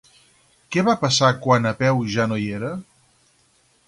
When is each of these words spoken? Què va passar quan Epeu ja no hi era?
Què 0.75 0.83
va 0.87 0.95
passar 1.03 1.29
quan 1.43 1.67
Epeu 1.73 2.01
ja 2.15 2.25
no 2.31 2.39
hi 2.39 2.47
era? 2.61 2.73